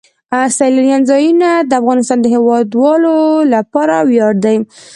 [0.57, 3.15] سیلانی ځایونه د افغانستان د هیوادوالو
[3.53, 4.57] لپاره ویاړ دی.